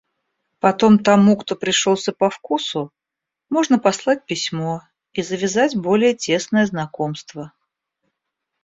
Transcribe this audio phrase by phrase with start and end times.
[0.59, 2.91] Потом тому, кто пришелся по вкусу,
[3.51, 4.81] можно послать письмо
[5.13, 7.53] и завязать более тесное знакомство.